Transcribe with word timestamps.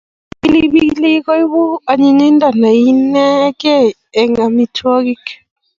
Pilipilik 0.41 1.19
koipu 1.25 1.63
anyinyindo 1.91 2.47
ne 2.61 2.71
inegei 2.89 3.95
eng 4.21 4.35
amitwogik 4.45 5.25